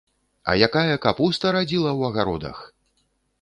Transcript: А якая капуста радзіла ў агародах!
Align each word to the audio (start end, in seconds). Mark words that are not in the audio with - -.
А 0.53 0.53
якая 0.67 0.95
капуста 1.03 1.51
радзіла 1.57 1.91
ў 1.99 2.11
агародах! 2.11 2.65